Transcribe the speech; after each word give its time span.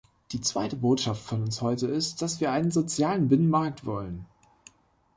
Die 0.31 0.41
zweite 0.41 0.77
Botschaft 0.77 1.21
von 1.21 1.43
uns 1.43 1.61
heute 1.61 1.85
ist, 1.85 2.23
dass 2.23 2.41
wir 2.41 2.51
einen 2.51 2.71
sozialen 2.71 3.27
Binnenmarkt 3.27 3.85
wollen. 3.85 4.25